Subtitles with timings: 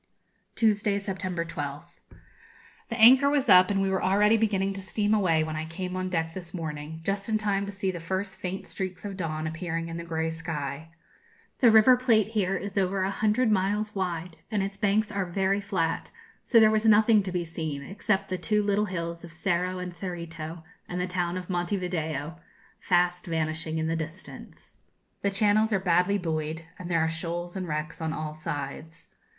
[0.55, 1.99] Tuesday, September 12th.
[2.89, 5.95] The anchor was up, and we were already beginning to steam away when I came
[5.95, 9.45] on deck this morning, just in time to see the first faint streaks of dawn
[9.45, 10.89] appearing in the grey sky.
[11.59, 15.61] The River Plate here is over a hundred miles wide, and its banks are very
[15.61, 16.09] flat;
[16.41, 19.93] so there was nothing to be seen, except the two little hills of Cerro and
[19.93, 22.39] Cerrito and the town of Monte Video,
[22.79, 24.77] fast vanishing in the distance.
[25.21, 29.09] The channels are badly buoyed, and there are shoals and wrecks on all sides.